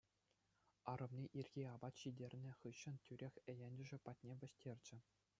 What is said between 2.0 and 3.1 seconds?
ҫитернӗ хыҫҫӑн